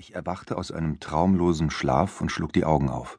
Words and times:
Ich 0.00 0.14
erwachte 0.14 0.56
aus 0.56 0.70
einem 0.70 1.00
traumlosen 1.00 1.72
Schlaf 1.72 2.20
und 2.20 2.30
schlug 2.30 2.52
die 2.52 2.64
Augen 2.64 2.88
auf. 2.88 3.18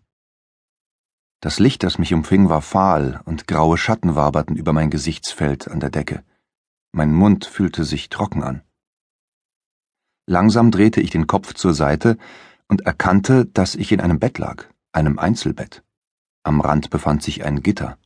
Das 1.41 1.59
Licht, 1.59 1.83
das 1.83 1.97
mich 1.97 2.13
umfing, 2.13 2.47
war 2.47 2.61
fahl, 2.61 3.21
und 3.25 3.47
graue 3.47 3.77
Schatten 3.77 4.15
waberten 4.15 4.55
über 4.55 4.71
mein 4.71 4.89
Gesichtsfeld 4.89 5.67
an 5.67 5.81
der 5.81 5.89
Decke. 5.89 6.23
Mein 6.93 7.13
Mund 7.13 7.43
fühlte 7.45 7.83
sich 7.83 8.07
trocken 8.07 8.43
an. 8.43 8.61
Langsam 10.25 10.71
drehte 10.71 11.01
ich 11.01 11.09
den 11.09 11.27
Kopf 11.27 11.53
zur 11.53 11.73
Seite 11.73 12.17
und 12.69 12.81
erkannte, 12.85 13.45
dass 13.45 13.75
ich 13.75 13.91
in 13.91 13.99
einem 13.99 14.19
Bett 14.19 14.37
lag, 14.37 14.65
einem 14.93 15.19
Einzelbett. 15.19 15.83
Am 16.43 16.61
Rand 16.61 16.89
befand 16.91 17.23
sich 17.23 17.43
ein 17.43 17.61
Gitter. 17.61 17.97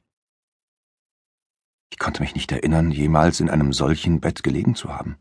Ich 1.92 2.00
konnte 2.00 2.24
mich 2.24 2.34
nicht 2.34 2.52
erinnern, 2.52 2.90
jemals 2.90 3.40
in 3.40 3.52
einem 3.52 3.71
solchen 3.71 4.20
Bett 4.20 4.42
gelegen 4.42 4.74
zu 4.74 4.90
haben. 4.90 5.18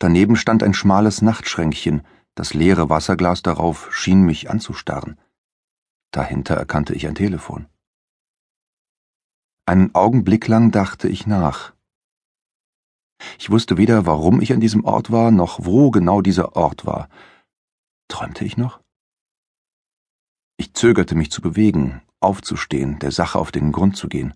Daneben 0.00 0.34
stand 0.34 0.64
ein 0.64 0.74
schmales 0.74 1.22
Nachtschränkchen, 1.22 2.02
das 2.34 2.54
leere 2.54 2.90
Wasserglas 2.90 3.42
darauf 3.42 3.94
schien 3.94 4.22
mich 4.22 4.50
anzustarren. 4.50 5.18
Dahinter 6.10 6.54
erkannte 6.54 6.94
ich 6.94 7.06
ein 7.06 7.14
Telefon. 7.14 7.66
Einen 9.66 9.94
Augenblick 9.94 10.46
lang 10.48 10.70
dachte 10.70 11.08
ich 11.08 11.26
nach. 11.26 11.74
Ich 13.38 13.50
wusste 13.50 13.76
weder, 13.76 14.06
warum 14.06 14.40
ich 14.40 14.52
an 14.52 14.60
diesem 14.60 14.84
Ort 14.84 15.10
war, 15.10 15.30
noch 15.30 15.64
wo 15.64 15.90
genau 15.90 16.20
dieser 16.20 16.56
Ort 16.56 16.84
war. 16.86 17.08
Träumte 18.08 18.44
ich 18.44 18.56
noch? 18.56 18.80
Ich 20.56 20.74
zögerte 20.74 21.14
mich 21.14 21.30
zu 21.30 21.40
bewegen, 21.40 22.02
aufzustehen, 22.20 22.98
der 22.98 23.10
Sache 23.10 23.38
auf 23.38 23.50
den 23.50 23.72
Grund 23.72 23.96
zu 23.96 24.08
gehen. 24.08 24.34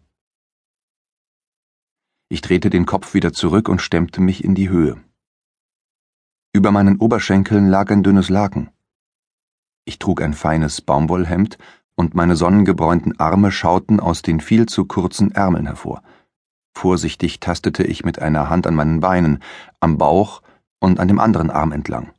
Ich 2.29 2.41
drehte 2.41 2.71
den 2.71 2.87
Kopf 2.87 3.15
wieder 3.15 3.33
zurück 3.33 3.69
und 3.69 3.81
stemmte 3.81 4.21
mich 4.21 4.45
in 4.45 4.55
die 4.55 4.69
Höhe. 4.69 5.03
Über 6.53 6.73
meinen 6.73 6.99
Oberschenkeln 6.99 7.69
lag 7.69 7.91
ein 7.91 8.03
dünnes 8.03 8.31
Laken. 8.31 8.71
Ich 9.85 9.99
trug 9.99 10.23
ein 10.23 10.35
feines 10.35 10.81
Baumwollhemd 10.81 11.59
und 11.95 12.15
meine 12.15 12.37
sonnengebräunten 12.37 13.19
Arme 13.19 13.51
schauten 13.51 14.01
aus 14.01 14.23
den 14.23 14.41
viel 14.41 14.67
zu 14.67 14.85
kurzen 14.85 15.33
Ärmeln 15.33 15.67
hervor. 15.67 16.03
Vorsichtig 16.75 17.41
tastete 17.41 17.85
ich 17.85 18.05
mit 18.05 18.21
einer 18.21 18.49
Hand 18.49 18.67
an 18.67 18.75
meinen 18.75 19.01
Beinen, 19.01 19.43
am 19.81 19.99
Bauch 19.99 20.43
und 20.79 21.01
an 21.01 21.09
dem 21.09 21.19
anderen 21.19 21.51
Arm 21.51 21.73
entlang. 21.73 22.13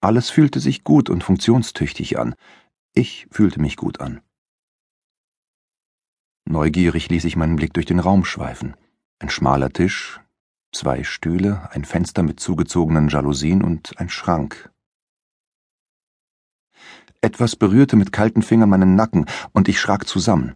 Alles 0.00 0.30
fühlte 0.30 0.60
sich 0.60 0.84
gut 0.84 1.10
und 1.10 1.22
funktionstüchtig 1.22 2.18
an. 2.18 2.34
Ich 2.94 3.26
fühlte 3.30 3.60
mich 3.60 3.76
gut 3.76 4.00
an. 4.00 4.20
Neugierig 6.46 7.10
ließ 7.10 7.24
ich 7.24 7.36
meinen 7.36 7.56
Blick 7.56 7.74
durch 7.74 7.86
den 7.86 8.00
Raum 8.00 8.24
schweifen. 8.24 8.74
Ein 9.18 9.28
schmaler 9.28 9.68
Tisch, 9.70 10.20
zwei 10.72 11.04
Stühle, 11.04 11.68
ein 11.72 11.84
Fenster 11.84 12.22
mit 12.22 12.40
zugezogenen 12.40 13.08
Jalousien 13.08 13.62
und 13.62 13.98
ein 13.98 14.08
Schrank. 14.08 14.70
Etwas 17.20 17.56
berührte 17.56 17.96
mit 17.96 18.12
kalten 18.12 18.42
Fingern 18.42 18.70
meinen 18.70 18.94
Nacken, 18.94 19.26
und 19.52 19.68
ich 19.68 19.78
schrak 19.80 20.08
zusammen. 20.08 20.54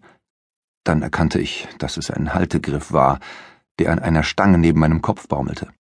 Dann 0.85 1.03
erkannte 1.03 1.41
ich, 1.41 1.69
dass 1.79 1.97
es 1.97 2.11
ein 2.11 2.35
Haltegriff 2.35 2.93
war, 2.93 3.21
der 3.79 3.93
an 3.93 3.99
einer 3.99 4.23
Stange 4.23 4.59
neben 4.59 4.81
meinem 4.81 5.03
Kopf 5.03 5.29
baumelte. 5.29 5.73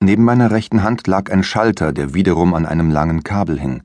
Neben 0.00 0.24
meiner 0.24 0.50
rechten 0.50 0.84
Hand 0.84 1.06
lag 1.06 1.30
ein 1.30 1.42
Schalter, 1.42 1.92
der 1.92 2.14
wiederum 2.14 2.54
an 2.54 2.66
einem 2.66 2.90
langen 2.90 3.24
Kabel 3.24 3.58
hing. 3.58 3.82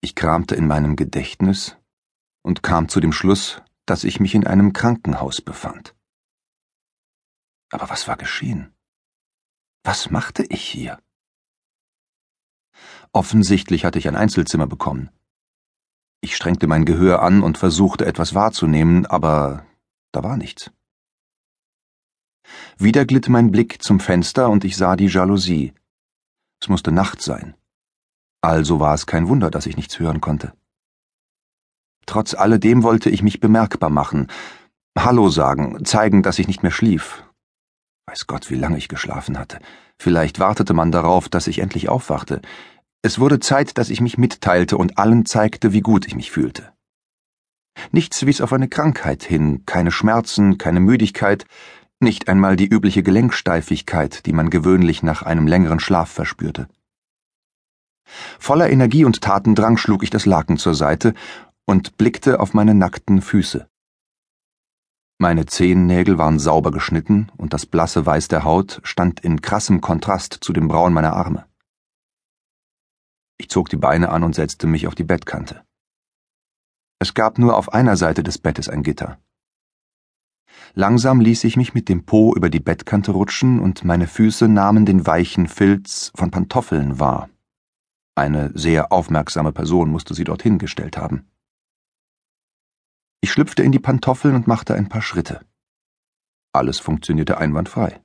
Ich 0.00 0.14
kramte 0.14 0.54
in 0.54 0.66
meinem 0.68 0.94
Gedächtnis 0.94 1.76
und 2.42 2.62
kam 2.62 2.88
zu 2.88 3.00
dem 3.00 3.12
Schluss, 3.12 3.62
dass 3.84 4.04
ich 4.04 4.20
mich 4.20 4.36
in 4.36 4.46
einem 4.46 4.72
Krankenhaus 4.72 5.40
befand. 5.40 5.95
Aber 7.70 7.88
was 7.90 8.06
war 8.08 8.16
geschehen? 8.16 8.72
Was 9.82 10.10
machte 10.10 10.44
ich 10.44 10.62
hier? 10.62 11.00
Offensichtlich 13.12 13.84
hatte 13.84 13.98
ich 13.98 14.08
ein 14.08 14.16
Einzelzimmer 14.16 14.66
bekommen. 14.66 15.10
Ich 16.20 16.36
strengte 16.36 16.66
mein 16.66 16.84
Gehör 16.84 17.22
an 17.22 17.42
und 17.42 17.58
versuchte 17.58 18.04
etwas 18.04 18.34
wahrzunehmen, 18.34 19.06
aber 19.06 19.64
da 20.12 20.22
war 20.22 20.36
nichts. 20.36 20.70
Wieder 22.78 23.04
glitt 23.04 23.28
mein 23.28 23.50
Blick 23.50 23.82
zum 23.82 24.00
Fenster 24.00 24.48
und 24.50 24.64
ich 24.64 24.76
sah 24.76 24.96
die 24.96 25.06
Jalousie. 25.06 25.72
Es 26.60 26.68
musste 26.68 26.92
Nacht 26.92 27.20
sein. 27.20 27.54
Also 28.40 28.80
war 28.80 28.94
es 28.94 29.06
kein 29.06 29.28
Wunder, 29.28 29.50
dass 29.50 29.66
ich 29.66 29.76
nichts 29.76 29.98
hören 29.98 30.20
konnte. 30.20 30.52
Trotz 32.06 32.34
alledem 32.34 32.82
wollte 32.82 33.10
ich 33.10 33.22
mich 33.22 33.40
bemerkbar 33.40 33.90
machen, 33.90 34.28
Hallo 34.98 35.28
sagen, 35.28 35.84
zeigen, 35.84 36.22
dass 36.22 36.38
ich 36.38 36.46
nicht 36.46 36.62
mehr 36.62 36.72
schlief, 36.72 37.25
Weiß 38.08 38.28
Gott, 38.28 38.50
wie 38.50 38.54
lange 38.54 38.78
ich 38.78 38.88
geschlafen 38.88 39.36
hatte. 39.36 39.58
Vielleicht 39.98 40.38
wartete 40.38 40.74
man 40.74 40.92
darauf, 40.92 41.28
dass 41.28 41.48
ich 41.48 41.58
endlich 41.58 41.88
aufwachte. 41.88 42.40
Es 43.02 43.18
wurde 43.18 43.40
Zeit, 43.40 43.78
dass 43.78 43.90
ich 43.90 44.00
mich 44.00 44.16
mitteilte 44.16 44.76
und 44.76 44.96
allen 44.96 45.26
zeigte, 45.26 45.72
wie 45.72 45.80
gut 45.80 46.06
ich 46.06 46.14
mich 46.14 46.30
fühlte. 46.30 46.72
Nichts 47.90 48.24
wies 48.24 48.40
auf 48.40 48.52
eine 48.52 48.68
Krankheit 48.68 49.24
hin, 49.24 49.64
keine 49.66 49.90
Schmerzen, 49.90 50.56
keine 50.56 50.78
Müdigkeit, 50.78 51.46
nicht 51.98 52.28
einmal 52.28 52.54
die 52.54 52.68
übliche 52.68 53.02
Gelenksteifigkeit, 53.02 54.24
die 54.26 54.32
man 54.32 54.50
gewöhnlich 54.50 55.02
nach 55.02 55.22
einem 55.22 55.48
längeren 55.48 55.80
Schlaf 55.80 56.10
verspürte. 56.10 56.68
Voller 58.38 58.70
Energie 58.70 59.04
und 59.04 59.20
Tatendrang 59.20 59.78
schlug 59.78 60.04
ich 60.04 60.10
das 60.10 60.26
Laken 60.26 60.58
zur 60.58 60.74
Seite 60.74 61.12
und 61.64 61.96
blickte 61.96 62.38
auf 62.38 62.54
meine 62.54 62.74
nackten 62.74 63.20
Füße. 63.20 63.66
Meine 65.18 65.46
Zehennägel 65.46 66.18
waren 66.18 66.38
sauber 66.38 66.70
geschnitten 66.70 67.32
und 67.38 67.54
das 67.54 67.64
blasse 67.64 68.04
Weiß 68.04 68.28
der 68.28 68.44
Haut 68.44 68.80
stand 68.84 69.20
in 69.20 69.40
krassem 69.40 69.80
Kontrast 69.80 70.34
zu 70.42 70.52
dem 70.52 70.68
Braun 70.68 70.92
meiner 70.92 71.14
Arme. 71.14 71.46
Ich 73.38 73.48
zog 73.48 73.70
die 73.70 73.76
Beine 73.78 74.10
an 74.10 74.22
und 74.24 74.34
setzte 74.34 74.66
mich 74.66 74.86
auf 74.86 74.94
die 74.94 75.04
Bettkante. 75.04 75.64
Es 76.98 77.14
gab 77.14 77.38
nur 77.38 77.56
auf 77.56 77.72
einer 77.72 77.96
Seite 77.96 78.22
des 78.22 78.38
Bettes 78.38 78.68
ein 78.68 78.82
Gitter. 78.82 79.18
Langsam 80.74 81.20
ließ 81.20 81.44
ich 81.44 81.56
mich 81.56 81.72
mit 81.72 81.88
dem 81.88 82.04
Po 82.04 82.34
über 82.34 82.50
die 82.50 82.60
Bettkante 82.60 83.12
rutschen 83.12 83.60
und 83.60 83.84
meine 83.84 84.06
Füße 84.06 84.48
nahmen 84.48 84.84
den 84.84 85.06
weichen 85.06 85.48
Filz 85.48 86.12
von 86.14 86.30
Pantoffeln 86.30 86.98
wahr. 86.98 87.30
Eine 88.14 88.50
sehr 88.54 88.92
aufmerksame 88.92 89.52
Person 89.52 89.90
musste 89.90 90.14
sie 90.14 90.24
dorthin 90.24 90.58
gestellt 90.58 90.96
haben. 90.98 91.26
Ich 93.26 93.32
schlüpfte 93.32 93.64
in 93.64 93.72
die 93.72 93.80
Pantoffeln 93.80 94.36
und 94.36 94.46
machte 94.46 94.76
ein 94.76 94.88
paar 94.88 95.02
Schritte. 95.02 95.44
Alles 96.52 96.78
funktionierte 96.78 97.38
einwandfrei. 97.38 98.00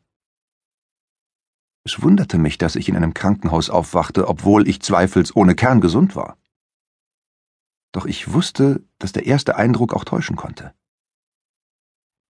Es 1.84 2.02
wunderte 2.02 2.40
mich, 2.40 2.58
dass 2.58 2.76
ich 2.76 2.90
in 2.90 2.96
einem 2.96 3.14
Krankenhaus 3.14 3.70
aufwachte, 3.70 4.28
obwohl 4.28 4.68
ich 4.68 4.82
zweifelsohne 4.82 5.54
kerngesund 5.54 6.16
war. 6.16 6.40
Doch 7.92 8.08
ich 8.08 8.34
wusste, 8.34 8.84
dass 8.98 9.12
der 9.12 9.28
erste 9.28 9.58
Eindruck 9.58 9.94
auch 9.94 10.06
täuschen 10.06 10.38
konnte. 10.38 10.74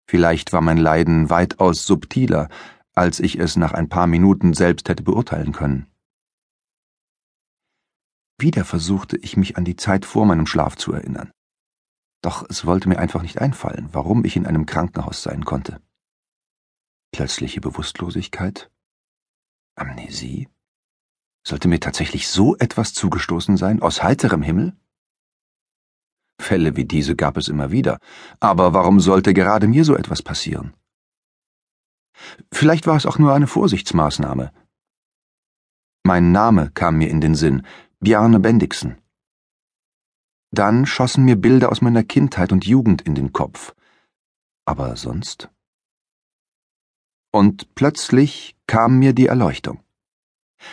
Vielleicht 0.08 0.54
war 0.54 0.62
mein 0.62 0.78
Leiden 0.78 1.28
weitaus 1.28 1.84
subtiler, 1.84 2.48
als 2.94 3.20
ich 3.20 3.38
es 3.38 3.56
nach 3.56 3.74
ein 3.74 3.90
paar 3.90 4.06
Minuten 4.06 4.54
selbst 4.54 4.88
hätte 4.88 5.02
beurteilen 5.02 5.52
können. 5.52 5.88
Wieder 8.38 8.64
versuchte 8.64 9.18
ich 9.18 9.36
mich 9.36 9.58
an 9.58 9.66
die 9.66 9.76
Zeit 9.76 10.06
vor 10.06 10.24
meinem 10.24 10.46
Schlaf 10.46 10.74
zu 10.76 10.94
erinnern. 10.94 11.30
Doch 12.20 12.44
es 12.48 12.66
wollte 12.66 12.88
mir 12.88 12.98
einfach 12.98 13.22
nicht 13.22 13.40
einfallen, 13.40 13.88
warum 13.92 14.24
ich 14.24 14.36
in 14.36 14.46
einem 14.46 14.66
Krankenhaus 14.66 15.22
sein 15.22 15.44
konnte. 15.44 15.80
Plötzliche 17.12 17.60
Bewusstlosigkeit? 17.60 18.70
Amnesie? 19.76 20.48
Sollte 21.46 21.68
mir 21.68 21.80
tatsächlich 21.80 22.28
so 22.28 22.56
etwas 22.56 22.92
zugestoßen 22.92 23.56
sein, 23.56 23.80
aus 23.80 24.02
heiterem 24.02 24.42
Himmel? 24.42 24.76
Fälle 26.40 26.76
wie 26.76 26.84
diese 26.84 27.16
gab 27.16 27.36
es 27.36 27.48
immer 27.48 27.70
wieder, 27.70 27.98
aber 28.40 28.74
warum 28.74 29.00
sollte 29.00 29.34
gerade 29.34 29.68
mir 29.68 29.84
so 29.84 29.96
etwas 29.96 30.22
passieren? 30.22 30.74
Vielleicht 32.52 32.86
war 32.86 32.96
es 32.96 33.06
auch 33.06 33.18
nur 33.18 33.32
eine 33.32 33.46
Vorsichtsmaßnahme. 33.46 34.52
Mein 36.04 36.32
Name 36.32 36.70
kam 36.72 36.98
mir 36.98 37.10
in 37.10 37.20
den 37.20 37.34
Sinn, 37.34 37.66
Bjarne 38.00 38.40
Bendixen. 38.40 38.98
Dann 40.50 40.86
schossen 40.86 41.24
mir 41.24 41.36
Bilder 41.36 41.70
aus 41.70 41.80
meiner 41.80 42.04
Kindheit 42.04 42.52
und 42.52 42.66
Jugend 42.66 43.02
in 43.02 43.14
den 43.14 43.32
Kopf. 43.32 43.74
Aber 44.64 44.96
sonst? 44.96 45.50
Und 47.30 47.74
plötzlich 47.74 48.56
kam 48.66 48.98
mir 48.98 49.12
die 49.12 49.26
Erleuchtung. 49.26 49.80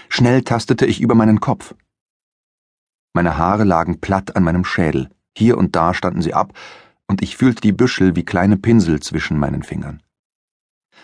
Schnell 0.09 0.43
tastete 0.43 0.85
ich 0.85 1.01
über 1.01 1.15
meinen 1.15 1.39
Kopf. 1.39 1.75
Meine 3.13 3.37
Haare 3.37 3.63
lagen 3.63 3.99
platt 4.01 4.35
an 4.35 4.43
meinem 4.43 4.65
Schädel, 4.65 5.09
hier 5.37 5.57
und 5.57 5.75
da 5.75 5.93
standen 5.93 6.21
sie 6.21 6.33
ab, 6.33 6.57
und 7.07 7.21
ich 7.21 7.37
fühlte 7.37 7.61
die 7.61 7.71
Büschel 7.71 8.15
wie 8.15 8.25
kleine 8.25 8.57
Pinsel 8.57 8.99
zwischen 9.01 9.37
meinen 9.37 9.63
Fingern. 9.63 10.01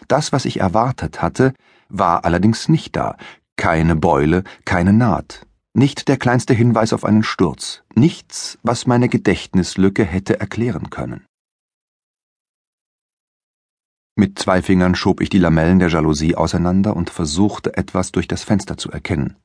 Das, 0.07 0.31
was 0.31 0.45
ich 0.45 0.59
erwartet 0.59 1.21
hatte, 1.21 1.53
war 1.89 2.25
allerdings 2.25 2.69
nicht 2.69 2.95
da, 2.95 3.18
keine 3.56 3.95
Beule, 3.95 4.44
keine 4.65 4.94
Naht, 4.94 5.45
nicht 5.73 6.07
der 6.07 6.18
kleinste 6.18 6.53
Hinweis 6.53 6.94
auf 6.94 7.06
einen 7.06 7.23
Sturz, 7.23 7.83
nichts, 7.95 8.57
was 8.62 8.88
meine 8.88 9.09
Gedächtnislücke 9.09 10.03
hätte 10.03 10.39
erklären 10.39 10.89
können. 10.89 11.25
Mit 14.15 14.38
zwei 14.38 14.62
Fingern 14.62 14.95
schob 14.95 15.21
ich 15.21 15.29
die 15.29 15.39
Lamellen 15.39 15.79
der 15.79 15.88
Jalousie 15.88 16.35
auseinander 16.35 16.95
und 16.95 17.09
versuchte 17.09 17.77
etwas 17.77 18.12
durch 18.12 18.27
das 18.27 18.44
Fenster 18.44 18.77
zu 18.77 18.91
erkennen. 18.91 19.38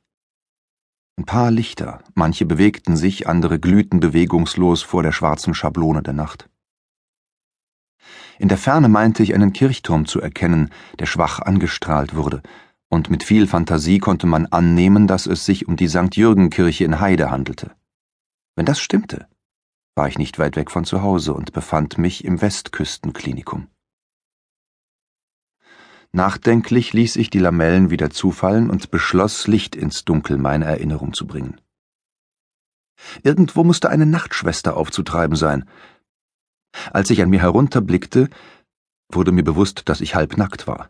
Ein 1.18 1.24
paar 1.24 1.50
Lichter, 1.50 2.02
manche 2.14 2.44
bewegten 2.44 2.96
sich, 2.96 3.26
andere 3.26 3.58
glühten 3.58 4.00
bewegungslos 4.00 4.82
vor 4.82 5.02
der 5.02 5.12
schwarzen 5.12 5.54
Schablone 5.54 6.02
der 6.02 6.12
Nacht. 6.12 6.50
In 8.38 8.48
der 8.48 8.58
Ferne 8.58 8.88
meinte 8.88 9.22
ich 9.22 9.34
einen 9.34 9.54
Kirchturm 9.54 10.04
zu 10.04 10.20
erkennen, 10.20 10.70
der 10.98 11.06
schwach 11.06 11.40
angestrahlt 11.40 12.14
wurde, 12.14 12.42
und 12.96 13.10
mit 13.10 13.22
viel 13.22 13.46
Fantasie 13.46 13.98
konnte 13.98 14.26
man 14.26 14.46
annehmen, 14.46 15.06
dass 15.06 15.26
es 15.26 15.44
sich 15.44 15.68
um 15.68 15.76
die 15.76 15.86
St. 15.86 16.16
Jürgen-Kirche 16.16 16.84
in 16.84 16.98
Heide 16.98 17.30
handelte. 17.30 17.76
Wenn 18.56 18.64
das 18.64 18.80
stimmte, 18.80 19.28
war 19.94 20.08
ich 20.08 20.18
nicht 20.18 20.38
weit 20.38 20.56
weg 20.56 20.70
von 20.70 20.84
zu 20.86 21.02
Hause 21.02 21.34
und 21.34 21.52
befand 21.52 21.98
mich 21.98 22.24
im 22.24 22.40
Westküstenklinikum. 22.40 23.68
Nachdenklich 26.12 26.94
ließ 26.94 27.16
ich 27.16 27.28
die 27.28 27.38
Lamellen 27.38 27.90
wieder 27.90 28.08
zufallen 28.08 28.70
und 28.70 28.90
beschloss, 28.90 29.46
Licht 29.46 29.76
ins 29.76 30.06
Dunkel 30.06 30.38
meine 30.38 30.64
Erinnerung 30.64 31.12
zu 31.12 31.26
bringen. 31.26 31.60
Irgendwo 33.22 33.62
musste 33.62 33.90
eine 33.90 34.06
Nachtschwester 34.06 34.74
aufzutreiben 34.74 35.36
sein. 35.36 35.68
Als 36.94 37.10
ich 37.10 37.20
an 37.20 37.28
mir 37.28 37.40
herunterblickte, 37.40 38.30
wurde 39.12 39.32
mir 39.32 39.44
bewusst, 39.44 39.82
dass 39.90 40.00
ich 40.00 40.14
halbnackt 40.14 40.66
war. 40.66 40.88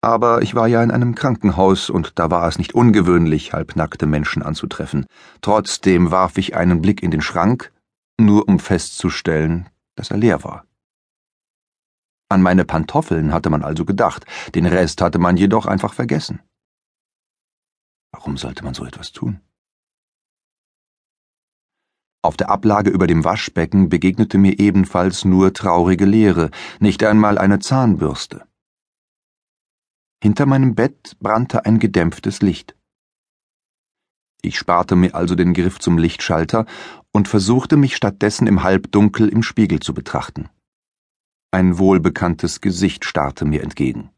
Aber 0.00 0.42
ich 0.42 0.54
war 0.54 0.68
ja 0.68 0.82
in 0.82 0.92
einem 0.92 1.14
Krankenhaus 1.14 1.90
und 1.90 2.18
da 2.18 2.30
war 2.30 2.46
es 2.46 2.58
nicht 2.58 2.74
ungewöhnlich, 2.74 3.52
halbnackte 3.52 4.06
Menschen 4.06 4.42
anzutreffen. 4.42 5.06
Trotzdem 5.40 6.10
warf 6.12 6.38
ich 6.38 6.54
einen 6.54 6.80
Blick 6.80 7.02
in 7.02 7.10
den 7.10 7.20
Schrank, 7.20 7.72
nur 8.18 8.48
um 8.48 8.60
festzustellen, 8.60 9.68
dass 9.96 10.10
er 10.10 10.18
leer 10.18 10.44
war. 10.44 10.64
An 12.30 12.42
meine 12.42 12.64
Pantoffeln 12.64 13.32
hatte 13.32 13.50
man 13.50 13.62
also 13.62 13.84
gedacht, 13.84 14.24
den 14.54 14.66
Rest 14.66 15.00
hatte 15.00 15.18
man 15.18 15.36
jedoch 15.36 15.66
einfach 15.66 15.94
vergessen. 15.94 16.40
Warum 18.12 18.36
sollte 18.36 18.64
man 18.64 18.74
so 18.74 18.84
etwas 18.84 19.12
tun? 19.12 19.40
Auf 22.22 22.36
der 22.36 22.50
Ablage 22.50 22.90
über 22.90 23.06
dem 23.06 23.24
Waschbecken 23.24 23.88
begegnete 23.88 24.38
mir 24.38 24.58
ebenfalls 24.58 25.24
nur 25.24 25.52
traurige 25.54 26.04
Leere, 26.04 26.50
nicht 26.80 27.02
einmal 27.04 27.38
eine 27.38 27.58
Zahnbürste. 27.60 28.47
Hinter 30.22 30.46
meinem 30.46 30.74
Bett 30.74 31.16
brannte 31.20 31.64
ein 31.64 31.78
gedämpftes 31.78 32.42
Licht. 32.42 32.74
Ich 34.42 34.58
sparte 34.58 34.96
mir 34.96 35.14
also 35.14 35.34
den 35.34 35.54
Griff 35.54 35.78
zum 35.78 35.98
Lichtschalter 35.98 36.66
und 37.12 37.28
versuchte 37.28 37.76
mich 37.76 37.96
stattdessen 37.96 38.46
im 38.46 38.62
Halbdunkel 38.62 39.28
im 39.28 39.42
Spiegel 39.42 39.80
zu 39.80 39.94
betrachten. 39.94 40.48
Ein 41.50 41.78
wohlbekanntes 41.78 42.60
Gesicht 42.60 43.04
starrte 43.04 43.44
mir 43.44 43.62
entgegen. 43.62 44.10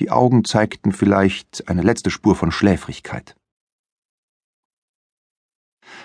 Die 0.00 0.10
Augen 0.10 0.44
zeigten 0.44 0.92
vielleicht 0.92 1.68
eine 1.68 1.82
letzte 1.82 2.10
Spur 2.10 2.34
von 2.34 2.50
Schläfrigkeit. 2.50 3.36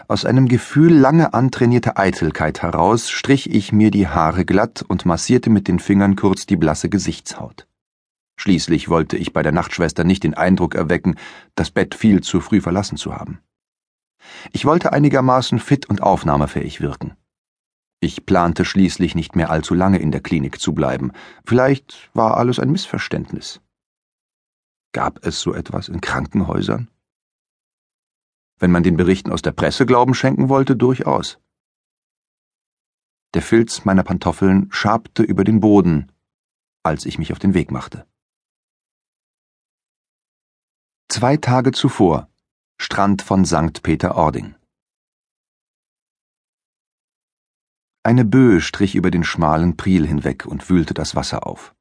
Aus 0.08 0.26
einem 0.26 0.48
Gefühl 0.48 0.94
lange 0.94 1.34
antrainierter 1.34 1.98
Eitelkeit 1.98 2.62
heraus 2.62 3.10
strich 3.10 3.50
ich 3.50 3.72
mir 3.72 3.90
die 3.90 4.08
Haare 4.08 4.46
glatt 4.46 4.84
und 4.88 5.06
massierte 5.06 5.50
mit 5.50 5.68
den 5.68 5.80
Fingern 5.80 6.16
kurz 6.16 6.46
die 6.46 6.58
blasse 6.58 6.90
Gesichtshaut. 6.90 7.68
Schließlich 8.40 8.88
wollte 8.88 9.18
ich 9.18 9.34
bei 9.34 9.44
der 9.44 9.52
Nachtschwester 9.52 10.06
nicht 10.06 10.24
den 10.24 10.34
Eindruck 10.34 10.74
erwecken, 10.74 11.16
das 11.56 11.72
Bett 11.72 11.94
viel 11.94 12.22
zu 12.22 12.40
früh 12.40 12.62
verlassen 12.62 12.96
zu 12.96 13.14
haben. 13.14 13.40
Ich 14.54 14.64
wollte 14.64 14.94
einigermaßen 14.94 15.60
fit 15.60 15.90
und 15.90 16.02
aufnahmefähig 16.02 16.80
wirken. 16.80 17.18
Ich 18.00 18.26
plante 18.26 18.64
schließlich 18.64 19.14
nicht 19.14 19.36
mehr 19.36 19.50
allzu 19.50 19.74
lange 19.74 20.00
in 20.00 20.12
der 20.12 20.22
Klinik 20.22 20.62
zu 20.62 20.74
bleiben. 20.74 21.12
Vielleicht 21.46 22.10
war 22.14 22.38
alles 22.38 22.60
ein 22.60 22.72
Missverständnis. 22.72 23.60
Gab 24.94 25.26
es 25.26 25.42
so 25.42 25.54
etwas 25.54 25.90
in 25.90 26.00
Krankenhäusern? 26.00 26.88
Wenn 28.58 28.72
man 28.72 28.84
den 28.84 28.96
Berichten 28.96 29.34
aus 29.34 29.42
der 29.42 29.52
Presse 29.52 29.86
Glauben 29.86 30.14
schenken 30.14 30.48
wollte, 30.48 30.78
durchaus. 30.78 31.40
Der 33.34 33.42
Filz 33.42 33.84
meiner 33.84 34.04
Pantoffeln 34.04 34.70
schabte 34.72 35.24
über 35.24 35.44
den 35.44 35.60
Boden, 35.60 36.10
als 36.84 37.06
ich 37.06 37.20
mich 37.20 37.34
auf 37.34 37.40
den 37.40 37.54
Weg 37.54 37.70
machte. 37.70 38.06
Zwei 41.12 41.38
Tage 41.38 41.72
zuvor 41.72 42.30
Strand 42.80 43.24
von 43.24 43.44
St. 43.44 43.82
Peter-Ording 43.82 44.54
Eine 48.04 48.26
Böe 48.26 48.62
strich 48.62 48.94
über 48.94 49.10
den 49.10 49.24
schmalen 49.24 49.76
Priel 49.76 50.06
hinweg 50.06 50.46
und 50.46 50.70
wühlte 50.70 50.94
das 50.94 51.16
Wasser 51.16 51.48
auf. 51.48 51.74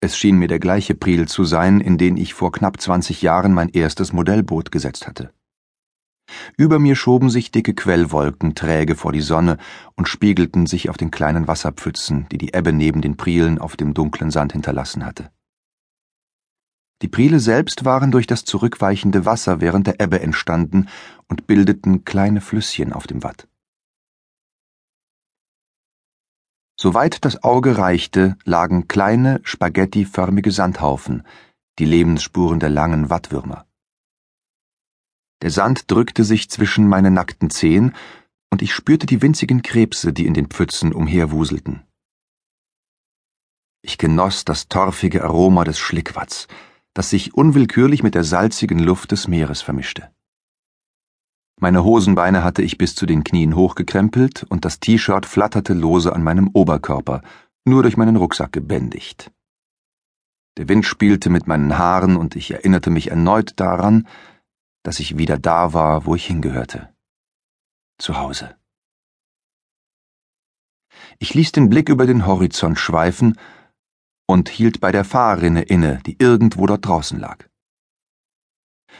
Es 0.00 0.16
schien 0.16 0.38
mir 0.38 0.46
der 0.46 0.60
gleiche 0.60 0.94
Priel 0.94 1.26
zu 1.26 1.42
sein, 1.44 1.80
in 1.80 1.98
den 1.98 2.16
ich 2.16 2.32
vor 2.32 2.52
knapp 2.52 2.80
zwanzig 2.80 3.22
Jahren 3.22 3.54
mein 3.54 3.70
erstes 3.70 4.12
Modellboot 4.12 4.70
gesetzt 4.70 5.08
hatte. 5.08 5.34
Über 6.56 6.78
mir 6.78 6.94
schoben 6.94 7.28
sich 7.28 7.50
dicke 7.50 7.74
Quellwolken 7.74 8.54
träge 8.54 8.94
vor 8.94 9.10
die 9.10 9.20
Sonne 9.20 9.58
und 9.96 10.08
spiegelten 10.08 10.66
sich 10.66 10.90
auf 10.90 10.96
den 10.96 11.10
kleinen 11.10 11.48
Wasserpfützen, 11.48 12.28
die 12.30 12.38
die 12.38 12.54
Ebbe 12.54 12.72
neben 12.72 13.02
den 13.02 13.16
Prielen 13.16 13.58
auf 13.58 13.76
dem 13.76 13.94
dunklen 13.94 14.30
Sand 14.30 14.52
hinterlassen 14.52 15.04
hatte. 15.04 15.32
Die 17.02 17.08
Priele 17.08 17.40
selbst 17.40 17.84
waren 17.84 18.12
durch 18.12 18.28
das 18.28 18.44
zurückweichende 18.44 19.26
Wasser 19.26 19.60
während 19.60 19.88
der 19.88 19.98
Ebbe 20.00 20.20
entstanden 20.20 20.88
und 21.28 21.48
bildeten 21.48 22.04
kleine 22.04 22.40
Flüsschen 22.40 22.92
auf 22.92 23.08
dem 23.08 23.24
Watt. 23.24 23.48
Soweit 26.78 27.24
das 27.24 27.42
Auge 27.42 27.76
reichte, 27.76 28.36
lagen 28.44 28.86
kleine, 28.86 29.40
spaghettiförmige 29.42 30.52
Sandhaufen, 30.52 31.26
die 31.80 31.84
Lebensspuren 31.84 32.60
der 32.60 32.70
langen 32.70 33.10
Wattwürmer. 33.10 33.66
Der 35.42 35.50
Sand 35.50 35.90
drückte 35.90 36.22
sich 36.22 36.50
zwischen 36.50 36.86
meine 36.86 37.10
nackten 37.10 37.50
Zehen, 37.50 37.94
und 38.50 38.62
ich 38.62 38.74
spürte 38.74 39.06
die 39.06 39.22
winzigen 39.22 39.62
Krebse, 39.62 40.12
die 40.12 40.26
in 40.26 40.34
den 40.34 40.46
Pfützen 40.46 40.92
umherwuselten. 40.92 41.82
Ich 43.80 43.98
genoss 43.98 44.44
das 44.44 44.68
torfige 44.68 45.24
Aroma 45.24 45.64
des 45.64 45.78
Schlickwatts, 45.78 46.46
das 46.94 47.10
sich 47.10 47.34
unwillkürlich 47.34 48.02
mit 48.02 48.14
der 48.14 48.24
salzigen 48.24 48.78
Luft 48.78 49.12
des 49.12 49.28
Meeres 49.28 49.62
vermischte. 49.62 50.10
Meine 51.60 51.84
Hosenbeine 51.84 52.42
hatte 52.42 52.62
ich 52.62 52.76
bis 52.76 52.94
zu 52.94 53.06
den 53.06 53.22
Knien 53.24 53.54
hochgekrempelt 53.54 54.44
und 54.48 54.64
das 54.64 54.80
T-Shirt 54.80 55.26
flatterte 55.26 55.74
lose 55.74 56.12
an 56.12 56.22
meinem 56.22 56.50
Oberkörper, 56.52 57.22
nur 57.64 57.82
durch 57.82 57.96
meinen 57.96 58.16
Rucksack 58.16 58.52
gebändigt. 58.52 59.30
Der 60.56 60.68
Wind 60.68 60.84
spielte 60.84 61.30
mit 61.30 61.46
meinen 61.46 61.78
Haaren 61.78 62.16
und 62.16 62.36
ich 62.36 62.50
erinnerte 62.50 62.90
mich 62.90 63.10
erneut 63.10 63.52
daran, 63.56 64.06
dass 64.82 65.00
ich 65.00 65.16
wieder 65.16 65.38
da 65.38 65.72
war, 65.72 66.04
wo 66.04 66.14
ich 66.14 66.26
hingehörte. 66.26 66.92
Zu 67.98 68.18
Hause. 68.18 68.56
Ich 71.18 71.34
ließ 71.34 71.52
den 71.52 71.70
Blick 71.70 71.88
über 71.88 72.06
den 72.06 72.26
Horizont 72.26 72.78
schweifen 72.78 73.38
und 74.32 74.48
hielt 74.48 74.80
bei 74.80 74.92
der 74.92 75.04
Fahrrinne 75.04 75.60
inne, 75.60 76.00
die 76.06 76.16
irgendwo 76.18 76.66
dort 76.66 76.86
draußen 76.86 77.20
lag. 77.20 77.44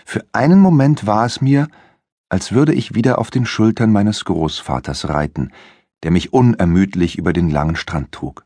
Für 0.04 0.26
einen 0.32 0.60
Moment 0.60 1.06
war 1.06 1.24
es 1.24 1.40
mir, 1.40 1.68
als 2.28 2.52
würde 2.52 2.74
ich 2.74 2.94
wieder 2.94 3.18
auf 3.18 3.30
den 3.30 3.46
Schultern 3.46 3.90
meines 3.92 4.26
Großvaters 4.26 5.08
reiten, 5.08 5.50
der 6.02 6.10
mich 6.10 6.34
unermüdlich 6.34 7.16
über 7.16 7.32
den 7.32 7.48
langen 7.48 7.76
Strand 7.76 8.12
trug. 8.12 8.44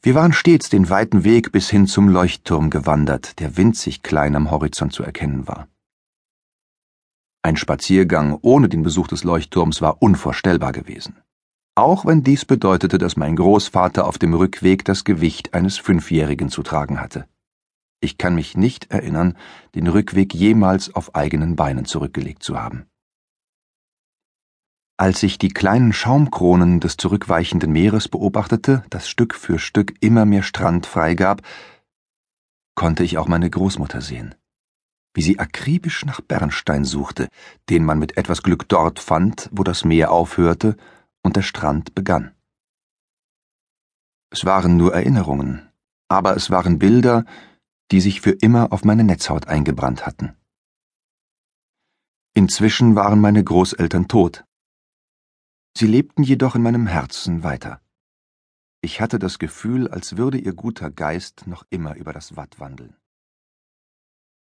Wir 0.00 0.14
waren 0.14 0.32
stets 0.32 0.70
den 0.70 0.88
weiten 0.88 1.24
Weg 1.24 1.52
bis 1.52 1.68
hin 1.68 1.86
zum 1.86 2.08
Leuchtturm 2.08 2.70
gewandert, 2.70 3.38
der 3.38 3.58
winzig 3.58 4.02
klein 4.02 4.34
am 4.34 4.50
Horizont 4.50 4.94
zu 4.94 5.02
erkennen 5.02 5.46
war. 5.46 5.68
Ein 7.42 7.58
Spaziergang 7.58 8.38
ohne 8.40 8.70
den 8.70 8.82
Besuch 8.82 9.08
des 9.08 9.24
Leuchtturms 9.24 9.82
war 9.82 10.00
unvorstellbar 10.00 10.72
gewesen 10.72 11.16
auch 11.76 12.06
wenn 12.06 12.22
dies 12.22 12.44
bedeutete, 12.44 12.98
dass 12.98 13.16
mein 13.16 13.36
Großvater 13.36 14.06
auf 14.06 14.18
dem 14.18 14.34
Rückweg 14.34 14.84
das 14.84 15.04
Gewicht 15.04 15.54
eines 15.54 15.76
Fünfjährigen 15.76 16.48
zu 16.48 16.62
tragen 16.62 17.00
hatte. 17.00 17.28
Ich 18.00 18.18
kann 18.18 18.34
mich 18.34 18.56
nicht 18.56 18.90
erinnern, 18.90 19.36
den 19.74 19.86
Rückweg 19.86 20.34
jemals 20.34 20.94
auf 20.94 21.14
eigenen 21.14 21.54
Beinen 21.54 21.84
zurückgelegt 21.84 22.42
zu 22.42 22.58
haben. 22.58 22.86
Als 24.98 25.22
ich 25.22 25.36
die 25.36 25.50
kleinen 25.50 25.92
Schaumkronen 25.92 26.80
des 26.80 26.96
zurückweichenden 26.96 27.70
Meeres 27.70 28.08
beobachtete, 28.08 28.82
das 28.88 29.10
Stück 29.10 29.34
für 29.34 29.58
Stück 29.58 29.94
immer 30.00 30.24
mehr 30.24 30.42
Strand 30.42 30.86
freigab, 30.86 31.42
konnte 32.74 33.04
ich 33.04 33.18
auch 33.18 33.28
meine 33.28 33.50
Großmutter 33.50 34.00
sehen, 34.00 34.34
wie 35.12 35.20
sie 35.20 35.38
akribisch 35.38 36.06
nach 36.06 36.22
Bernstein 36.22 36.84
suchte, 36.84 37.28
den 37.68 37.84
man 37.84 37.98
mit 37.98 38.16
etwas 38.16 38.42
Glück 38.42 38.66
dort 38.68 38.98
fand, 38.98 39.50
wo 39.52 39.62
das 39.62 39.84
Meer 39.84 40.10
aufhörte 40.10 40.76
und 41.26 41.36
der 41.36 41.42
Strand 41.42 41.94
begann. 41.94 42.34
Es 44.30 44.44
waren 44.44 44.76
nur 44.76 44.94
Erinnerungen, 44.94 45.68
aber 46.08 46.36
es 46.36 46.50
waren 46.50 46.78
Bilder, 46.78 47.24
die 47.90 48.00
sich 48.00 48.20
für 48.20 48.30
immer 48.30 48.72
auf 48.72 48.84
meine 48.84 49.04
Netzhaut 49.04 49.48
eingebrannt 49.48 50.06
hatten. 50.06 50.36
Inzwischen 52.34 52.94
waren 52.94 53.20
meine 53.20 53.42
Großeltern 53.42 54.08
tot. 54.08 54.44
Sie 55.76 55.86
lebten 55.86 56.22
jedoch 56.22 56.54
in 56.54 56.62
meinem 56.62 56.86
Herzen 56.86 57.42
weiter. 57.42 57.80
Ich 58.80 59.00
hatte 59.00 59.18
das 59.18 59.38
Gefühl, 59.38 59.88
als 59.88 60.16
würde 60.16 60.38
ihr 60.38 60.54
guter 60.54 60.90
Geist 60.90 61.46
noch 61.46 61.64
immer 61.70 61.96
über 61.96 62.12
das 62.12 62.36
Watt 62.36 62.60
wandeln. 62.60 62.94